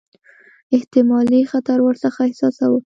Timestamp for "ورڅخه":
1.83-2.21